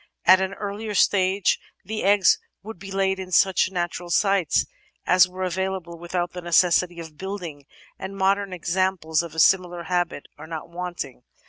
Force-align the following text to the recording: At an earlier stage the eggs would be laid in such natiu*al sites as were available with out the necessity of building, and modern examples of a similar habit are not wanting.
At 0.25 0.41
an 0.41 0.55
earlier 0.55 0.95
stage 0.95 1.59
the 1.85 2.03
eggs 2.03 2.39
would 2.63 2.79
be 2.79 2.89
laid 2.89 3.19
in 3.19 3.31
such 3.31 3.69
natiu*al 3.71 4.09
sites 4.09 4.65
as 5.05 5.29
were 5.29 5.43
available 5.43 5.99
with 5.99 6.15
out 6.15 6.31
the 6.33 6.41
necessity 6.41 6.99
of 6.99 7.19
building, 7.19 7.67
and 7.99 8.17
modern 8.17 8.51
examples 8.51 9.21
of 9.21 9.35
a 9.35 9.39
similar 9.39 9.83
habit 9.93 10.25
are 10.39 10.47
not 10.47 10.69
wanting. 10.69 11.21